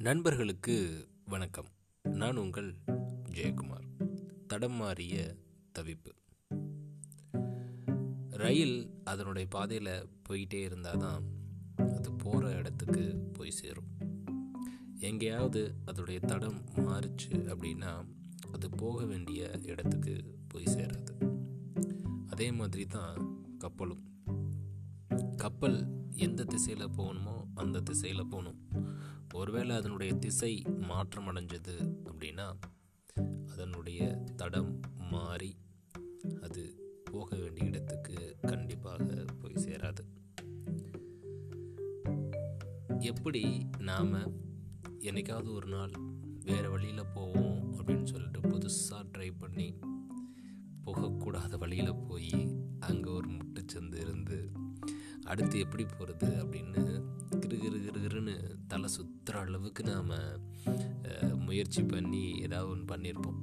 நண்பர்களுக்கு 0.00 1.06
வணக்கம். 1.24 1.66
நான் 2.02 2.36
உங்கள் 2.36 2.74
ஜெயக்குமார். 3.30 4.06
தடம் 4.46 4.72
மாறிய 4.72 5.36
தவிப்பு. 5.78 6.12
ரயில் 8.28 9.00
அதனுடைய 9.04 9.48
பாதையில் 9.50 10.08
போயிட்டே 10.22 10.62
இருந்தால் 10.62 10.96
தான் 10.96 11.22
அது 11.76 12.12
போகிற 12.12 12.50
இடத்துக்கு 12.50 13.30
போய் 13.32 13.50
சேரும். 13.50 13.86
எங்கேயாவது 14.98 15.74
அதனுடைய 15.84 16.20
தடம் 16.20 16.64
மாறுச்சு 16.76 17.30
அப்படின்னா 17.30 18.04
அது 18.52 18.70
போக 18.70 19.04
வேண்டிய 19.04 19.60
இடத்துக்கு 19.62 20.38
போய் 20.48 20.64
சேராது. 20.64 21.36
அதே 22.26 22.52
மாதிரி 22.52 22.86
தான் 22.86 23.44
கப்பலும். 23.58 24.02
கப்பல் 25.36 26.06
எந்த 26.12 26.44
திசையில் 26.44 26.88
போகணுமோ 26.88 27.44
அந்த 27.54 27.80
திசையில் 27.80 28.26
போகணும். 28.26 28.96
ஒருவேளை 29.34 29.76
அதனுடைய 29.76 30.14
திசை 30.14 30.62
மாற்றம் 30.76 31.26
அடைஞ்சது 31.26 31.74
அப்படின்னா 32.04 32.52
அதனுடைய 33.46 34.24
தடம் 34.36 34.80
மாறி 35.10 35.56
அது 36.42 36.74
போக 37.04 37.36
வேண்டிய 37.36 37.66
இடத்துக்கு 37.66 38.36
கண்டிப்பாக 38.40 39.04
போய் 39.40 39.54
சேராது. 39.54 39.98
எப்படி 42.98 43.66
நாம் 43.78 44.12
என்னைக்காவது 44.98 45.52
ஒரு 45.52 45.66
நாள் 45.66 45.90
வேறு 46.44 46.70
வழியில் 46.70 47.06
போவோம் 47.14 47.76
அப்படின்னு 47.76 48.04
சொல்லிட்டு 48.04 48.40
புதுசாக 48.40 49.18
ட்ரை 49.18 49.32
பண்ணி 49.38 49.78
போகக்கூடாத 50.84 51.58
வழியில் 51.58 51.94
போய் 51.94 52.60
அங்கே 52.80 53.10
ஒரு 53.10 53.28
முட்டுச்சந்து 53.30 53.96
இருந்து 53.96 54.50
அடுத்து 55.24 55.58
எப்படி 55.58 55.84
போகிறது 55.84 56.46
அப்படின்னு 56.46 56.87
தலை 58.88 59.00
சுற்றுற 59.00 59.38
அளவுக்கு 59.46 59.82
நாம் 59.84 60.10
முயற்சி 61.46 61.80
பண்ணி 61.82 62.20
ஏதாவது 62.44 62.68
ஒன்று 62.70 62.86
பண்ணியிருப்போம் 62.90 63.40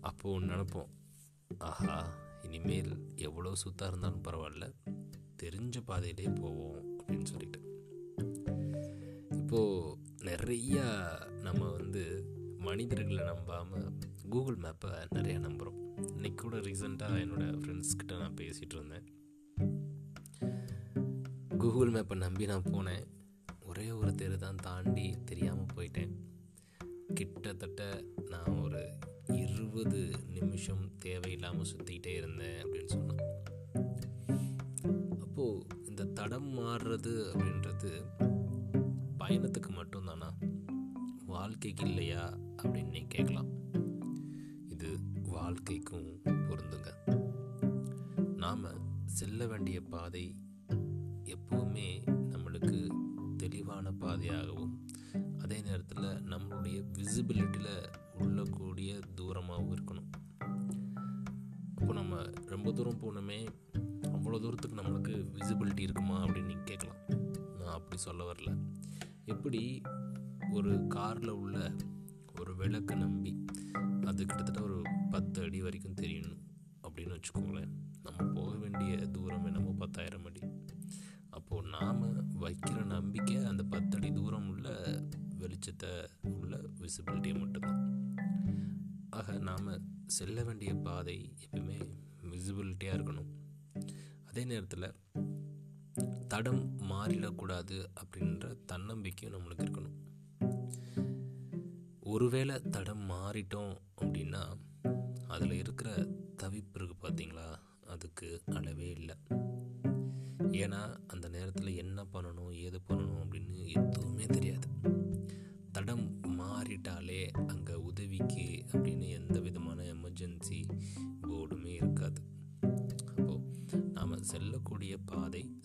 அப்போது 0.00 0.32
ஒன்று 0.34 0.48
நினப்போம் 0.54 0.88
ஆஹா 1.68 1.96
இனிமேல் 2.42 2.90
எவ்வளோ 3.26 3.50
சுத்தாக 3.62 3.90
இருந்தாலும் 3.90 4.24
பரவாயில்ல 4.28 4.66
தெரிஞ்ச 5.42 5.82
பாதையிலே 5.90 6.26
போவோம் 6.40 6.80
அப்படின்னு 6.96 7.28
சொல்லிட்டு. 7.32 7.60
இப்போது 9.38 9.98
நிறையா 10.30 10.86
நம்ம 11.46 11.68
வந்து 11.76 12.02
மனிதர்களை 12.68 13.22
நம்பாமல் 13.24 13.86
கூகுள் 14.28 14.58
மேப்பை 14.64 14.90
நிறையா 15.18 15.38
நம்புகிறோம் 15.46 15.78
இன்றைக்கி 16.16 16.40
கூட 16.44 16.56
ரீசெண்டாக 16.68 17.22
என்னோடய 17.26 17.60
ஃப்ரெண்ட்ஸ்கிட்ட 17.60 18.18
நான் 18.24 18.40
பேசிகிட்டு 18.42 18.76
இருந்தேன். 18.78 19.06
கூகுள் 21.58 21.94
மேப்பை 21.98 22.18
நம்பி 22.26 22.50
நான் 22.54 22.68
போனேன். 22.72 23.06
ஒரே 24.08 24.16
தெரு 24.16 24.38
தான் 24.38 24.56
தாண்டி 24.56 25.16
தெரியாமல் 25.24 25.74
போயிட்டேன். 25.74 26.12
கிட்டத்தட்ட 27.14 28.04
நான் 28.30 28.60
ஒரு 28.60 28.98
இருபது 29.32 30.10
நிமிஷம் 30.28 30.90
தேவையில்லாமல் 30.98 31.66
சுற்றிக்கிட்டே 31.76 32.14
இருந்தேன் 32.16 32.62
அப்படின்னு 32.64 32.84
சொன்னேன். 32.84 33.22
அப்போது 35.20 35.66
இந்த 35.84 36.04
தடம் 36.04 36.58
மாறுறது 36.58 37.12
அப்படின்றது 37.32 37.90
பயணத்துக்கு 39.18 39.70
மட்டும்தானா? 39.70 40.30
வாழ்க்கைக்கு 41.26 41.86
இல்லையா 41.86 42.38
அப்படின்னு 42.62 42.88
நீ 42.88 43.06
கேட்கலாம். 43.08 43.50
இது 44.68 44.98
வாழ்க்கைக்கும் 45.22 46.20
பொருந்துங்க. 46.24 46.92
நாம் 48.36 48.66
செல்ல 49.04 49.46
வேண்டிய 49.46 49.80
பாதை 49.80 50.34
எப்போவுமே 51.24 51.88
நம்மளுக்கு 52.06 52.97
தெளிவான 53.48 53.90
பாதையாகவும் 54.00 54.72
அதே 55.38 55.58
நேரத்தில் 55.60 56.08
நம்மளுடைய 56.32 56.78
விசிபிலிட்டியில் 56.98 57.74
உள்ளக்கூடிய 58.18 58.90
தூரமாகவும் 59.14 59.72
இருக்கணும். 59.74 60.08
இப்போ 61.80 61.92
நம்ம 61.92 62.22
ரொம்ப 62.46 62.72
தூரம் 62.72 63.00
போனோமே 63.02 63.38
அவ்வளோ 64.02 64.38
தூரத்துக்கு 64.40 64.80
நம்மளுக்கு 64.80 65.14
விசிபிலிட்டி 65.36 65.80
இருக்குமா 65.80 66.16
அப்படின்னு 66.24 66.50
நீங்கள் 66.52 66.70
கேட்கலாம். 66.70 67.00
நான் 67.58 67.76
அப்படி 67.78 67.96
சொல்ல 67.96 68.32
வரல. 68.32 68.50
எப்படி 69.24 69.62
ஒரு 70.50 70.86
காரில் 70.86 71.32
உள்ள 71.42 71.72
ஒரு 72.40 72.56
விளக்கை 72.56 72.96
நம்பி 72.96 73.32
அது 74.04 74.24
கிட்டத்தட்ட 74.24 74.60
ஒரு 74.62 74.82
பத்து 75.10 75.42
அடி 75.42 75.62
வரைக்கும் 75.62 75.98
தெரியணும் 76.00 76.42
அப்படின்னு 76.82 77.16
வச்சுக்கோங்களேன். 77.16 77.72
நம்ம 78.02 78.32
போக 78.34 78.56
வேண்டிய 78.56 78.96
தூரம் 78.96 79.44
என்னமோ 79.44 79.72
பத்தாயிரம் 79.78 80.24
அடி. 80.24 80.40
அப்போது 81.30 81.68
நாம் 81.68 82.02
வைக்கிற 82.40 82.77
வெளிச்சத்தை 85.68 86.08
உள்ள 86.22 86.60
விசிபிலிட்டியை 86.80 87.38
மட்டும்தான். 87.38 87.82
ஆக 89.10 89.38
நாம் 89.38 89.82
செல்ல 90.06 90.44
வேண்டிய 90.44 90.74
பாதை 90.74 91.32
எப்பவுமே 91.44 91.78
விசிபிலிட்டியாக 92.22 92.98
இருக்கணும். 92.98 93.30
அதே 94.28 94.44
நேரத்தில் 94.44 94.94
தடம் 96.28 96.78
மாறிடக்கூடாது 96.78 97.86
அப்படின்ற 98.02 98.64
தன்னம்பிக்கையும் 98.64 99.40
நம்மளுக்கு 99.40 99.66
இருக்கணும். 99.66 99.96
ஒருவேளை 102.00 102.60
தடம் 102.60 103.10
மாறிட்டோம் 103.10 103.76
அப்படின்னா 104.00 104.42
அதில் 105.28 105.52
இருக்கிற 105.52 105.90
தவிப்பு 106.42 106.78
இருக்குது 106.78 107.02
பார்த்தீங்களா 107.02 107.58
அதுக்கு 107.86 108.42
அளவே 108.54 108.90
இல்லை. 108.90 109.16
ஏன்னா 110.50 110.98
அந்த 111.06 111.28
நேரத்தில் 111.28 111.76
என்ன 111.76 112.04
பண்ணணும் 112.12 112.52
ஏது 112.52 112.80
பண்ணணும் 112.88 113.07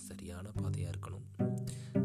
சரியான 0.00 0.50
பாதையாக 0.50 0.92
இருக்கணும். 0.94 1.26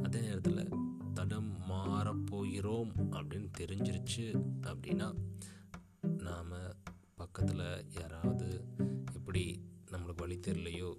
அதே 0.04 0.20
நேரத்தில் 0.20 0.70
தடம் 1.14 1.52
மாறப்போகிறோம் 1.70 2.92
அப்படின்னு 3.12 3.50
தெரிஞ்சிருச்சு 3.60 4.26
அப்படின்னா 4.62 5.08
நாம் 6.24 6.54
பக்கத்தில் 7.16 7.86
யாராவது 8.00 8.48
எப்படி 9.14 9.44
நம்மளுக்கு 9.92 10.22
வழி 10.22 10.40
தெரியலையோ 10.48 10.90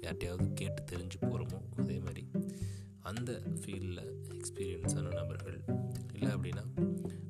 யார்ட்டையாவது 0.00 0.52
கேட்டு 0.52 0.82
தெரிஞ்சு 0.84 1.18
போகிறோமோ 1.20 1.60
அதே 1.76 1.98
மாதிரி 1.98 2.22
அந்த 3.00 3.42
ஃபீல்டில் 3.60 4.02
எக்ஸ்பீரியன்ஸான 4.28 5.12
நபர்கள் 5.14 5.58
இல்லை 6.12 6.30
அப்படின்னா 6.34 6.64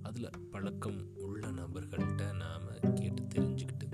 அதில் 0.02 0.30
பழக்கம் 0.50 1.00
உள்ள 1.16 1.46
நபர்கள்ட்ட 1.50 2.34
நாம் 2.34 2.66
கேட்டு 2.94 3.22
தெரிஞ்சுக்கிட்டு 3.34 3.88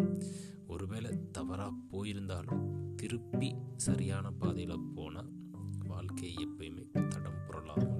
ஒருவேளை 0.66 1.10
தவறாக 1.32 1.72
போயிருந்தாலும் 1.90 2.65
திருப்பி 3.06 3.48
சரியான 3.76 4.26
பாதையில் 4.30 4.86
போனால் 4.94 5.28
வாழ்க்கை 5.86 6.30
எப்பயுமே 6.36 6.84
தடம் 7.04 7.36
புரளாகும் 7.44 7.95